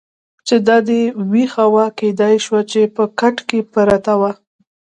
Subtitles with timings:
[0.47, 1.01] چې دا دې
[1.31, 4.31] وېښه وه، کېدای شوه چې په کټ کې پرته وه.